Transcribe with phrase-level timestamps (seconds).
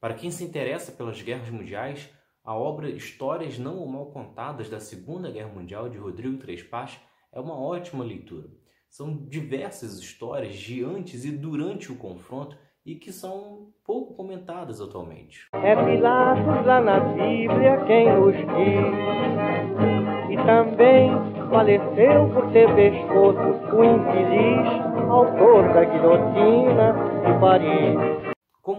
[0.00, 2.08] Para quem se interessa pelas guerras mundiais,
[2.42, 6.66] a obra Histórias Não ou Mal Contadas da Segunda Guerra Mundial de Rodrigo Três
[7.30, 8.48] é uma ótima leitura.
[8.88, 15.46] São diversas histórias de antes e durante o confronto e que são pouco comentadas atualmente.
[15.52, 18.48] É Pilatos lá na Bíblia quem nos diz,
[20.30, 21.10] e também
[21.50, 23.38] faleceu por ter pescoço
[23.76, 24.66] o infeliz
[25.10, 26.94] autor da guilhotina
[27.26, 28.29] de Paris.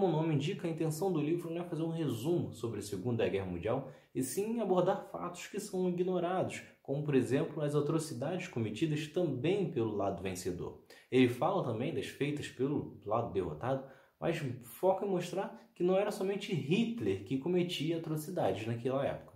[0.01, 2.81] Como o nome indica, a intenção do livro não é fazer um resumo sobre a
[2.81, 8.47] Segunda Guerra Mundial, e sim abordar fatos que são ignorados, como por exemplo as atrocidades
[8.47, 10.83] cometidas também pelo lado vencedor.
[11.11, 13.87] Ele fala também das feitas pelo lado derrotado,
[14.19, 19.30] mas foca em mostrar que não era somente Hitler que cometia atrocidades naquela época.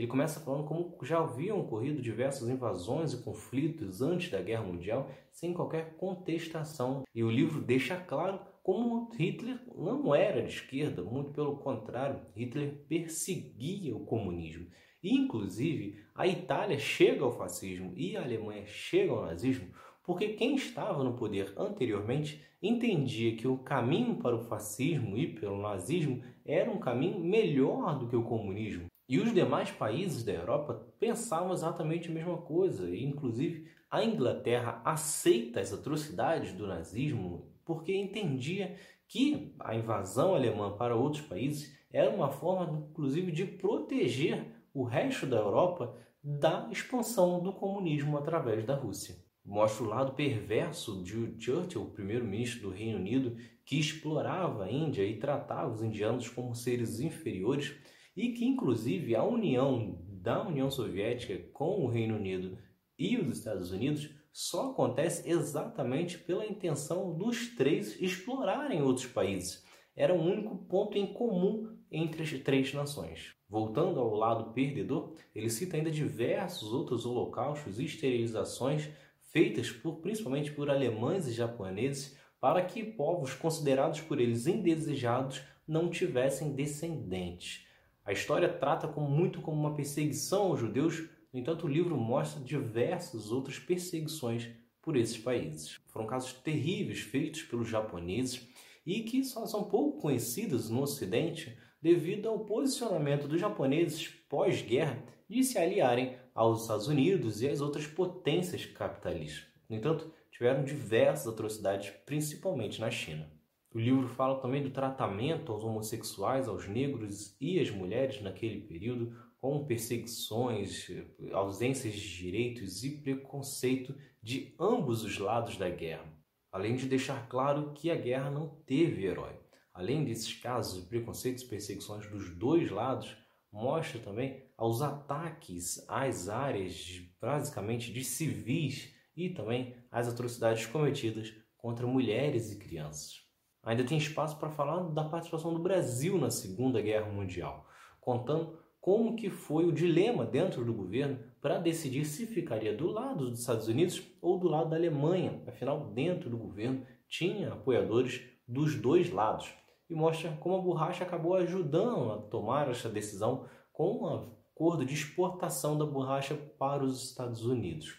[0.00, 5.10] Ele começa falando como já haviam ocorrido diversas invasões e conflitos antes da Guerra Mundial
[5.30, 11.32] sem qualquer contestação, e o livro deixa claro como Hitler não era de esquerda, muito
[11.32, 14.68] pelo contrário, Hitler perseguia o comunismo.
[15.02, 19.68] E, inclusive, a Itália chega ao fascismo e a Alemanha chega ao nazismo
[20.02, 25.60] porque quem estava no poder anteriormente entendia que o caminho para o fascismo e pelo
[25.60, 28.86] nazismo era um caminho melhor do que o comunismo.
[29.10, 34.80] E os demais países da Europa pensavam exatamente a mesma coisa, e inclusive a Inglaterra
[34.84, 38.76] aceita as atrocidades do nazismo porque entendia
[39.08, 45.26] que a invasão alemã para outros países era uma forma, inclusive, de proteger o resto
[45.26, 49.16] da Europa da expansão do comunismo através da Rússia.
[49.44, 55.18] Mostra o lado perverso de Churchill, primeiro-ministro do Reino Unido, que explorava a Índia e
[55.18, 57.74] tratava os indianos como seres inferiores
[58.16, 62.58] e que, inclusive, a união da União Soviética com o Reino Unido
[62.98, 69.64] e os Estados Unidos só acontece exatamente pela intenção dos três explorarem outros países.
[69.96, 73.34] Era o único ponto em comum entre as três nações.
[73.48, 78.88] Voltando ao lado perdedor, ele cita ainda diversos outros holocaustos e esterilizações
[79.32, 85.90] feitas por, principalmente por alemães e japoneses para que povos considerados por eles indesejados não
[85.90, 87.66] tivessem descendentes.
[88.10, 93.30] A história trata muito como uma perseguição aos judeus no entanto, o livro mostra diversas
[93.30, 94.48] outras perseguições
[94.82, 95.78] por esses países.
[95.86, 98.48] Foram casos terríveis feitos pelos japoneses
[98.84, 105.44] e que só são pouco conhecidos no Ocidente devido ao posicionamento dos japoneses pós-guerra de
[105.44, 109.46] se aliarem aos Estados Unidos e às outras potências capitalistas.
[109.68, 113.30] No entanto, tiveram diversas atrocidades, principalmente na China.
[113.72, 119.16] O livro fala também do tratamento aos homossexuais, aos negros e às mulheres naquele período,
[119.40, 120.88] com perseguições,
[121.32, 126.04] ausências de direitos e preconceito de ambos os lados da guerra,
[126.50, 129.38] além de deixar claro que a guerra não teve herói.
[129.72, 133.16] Além desses casos de preconceitos e perseguições dos dois lados,
[133.52, 141.86] mostra também aos ataques às áreas basicamente de civis e também às atrocidades cometidas contra
[141.86, 143.29] mulheres e crianças.
[143.62, 147.66] Ainda tem espaço para falar da participação do Brasil na Segunda Guerra Mundial,
[148.00, 153.28] contando como que foi o dilema dentro do governo para decidir se ficaria do lado
[153.28, 155.42] dos Estados Unidos ou do lado da Alemanha.
[155.46, 159.52] Afinal, dentro do governo tinha apoiadores dos dois lados.
[159.88, 164.94] E mostra como a borracha acabou ajudando a tomar essa decisão com um acordo de
[164.94, 167.98] exportação da borracha para os Estados Unidos.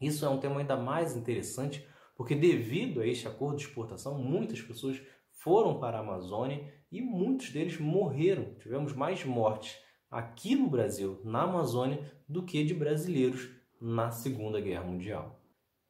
[0.00, 1.86] Isso é um tema ainda mais interessante
[2.16, 5.00] porque devido a este acordo de exportação, muitas pessoas
[5.30, 8.54] foram para a Amazônia e muitos deles morreram.
[8.54, 9.76] Tivemos mais mortes
[10.10, 13.50] aqui no Brasil, na Amazônia, do que de brasileiros
[13.80, 15.40] na Segunda Guerra Mundial.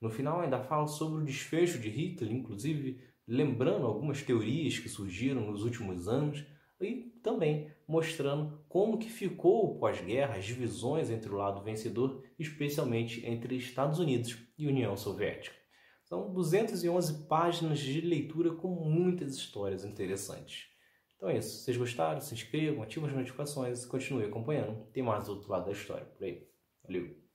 [0.00, 5.40] No final, ainda fala sobre o desfecho de Hitler, inclusive lembrando algumas teorias que surgiram
[5.40, 6.44] nos últimos anos
[6.80, 13.24] e também mostrando como que ficou o pós-guerra, as divisões entre o lado vencedor, especialmente
[13.24, 15.65] entre Estados Unidos e União Soviética.
[16.06, 20.68] São 211 páginas de leitura com muitas histórias interessantes.
[21.16, 21.58] Então é isso.
[21.58, 24.86] Se vocês gostaram, se inscrevam, ativem as notificações e continuem acompanhando.
[24.92, 26.48] Tem mais outro lado da história por aí.
[26.84, 27.25] Valeu!